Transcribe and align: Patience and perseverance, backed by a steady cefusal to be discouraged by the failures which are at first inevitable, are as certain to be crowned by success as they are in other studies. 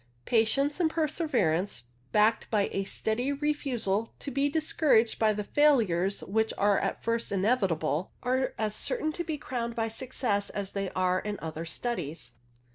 Patience 0.25 0.79
and 0.79 0.89
perseverance, 0.89 1.83
backed 2.11 2.49
by 2.49 2.69
a 2.71 2.85
steady 2.85 3.31
cefusal 3.31 4.09
to 4.17 4.31
be 4.31 4.49
discouraged 4.49 5.19
by 5.19 5.31
the 5.31 5.43
failures 5.43 6.21
which 6.23 6.51
are 6.57 6.79
at 6.79 7.03
first 7.03 7.31
inevitable, 7.31 8.11
are 8.23 8.55
as 8.57 8.73
certain 8.73 9.11
to 9.11 9.23
be 9.23 9.37
crowned 9.37 9.75
by 9.75 9.87
success 9.89 10.49
as 10.49 10.71
they 10.71 10.89
are 10.95 11.19
in 11.19 11.37
other 11.39 11.65
studies. 11.65 12.33